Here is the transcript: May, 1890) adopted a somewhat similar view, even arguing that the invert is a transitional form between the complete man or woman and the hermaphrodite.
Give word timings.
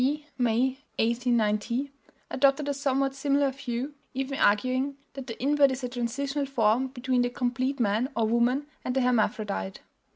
May, 0.35 0.79
1890) 0.97 1.91
adopted 2.31 2.67
a 2.67 2.73
somewhat 2.73 3.13
similar 3.13 3.51
view, 3.51 3.93
even 4.15 4.39
arguing 4.39 4.97
that 5.13 5.27
the 5.27 5.39
invert 5.39 5.69
is 5.69 5.83
a 5.83 5.89
transitional 5.89 6.47
form 6.47 6.87
between 6.87 7.21
the 7.21 7.29
complete 7.29 7.79
man 7.79 8.09
or 8.15 8.27
woman 8.27 8.65
and 8.83 8.95
the 8.95 9.01
hermaphrodite. 9.01 9.81